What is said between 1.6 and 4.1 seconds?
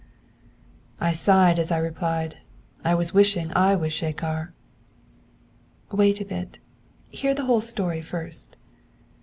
I replied: 'I was wishing I was